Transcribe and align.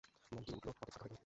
মন 0.33 0.41
কী 0.47 0.51
উঠলো, 0.57 0.71
পকেট 0.79 0.87
ফাঁকা 0.91 1.01
হয়ে 1.03 1.09
গেলো। 1.11 1.17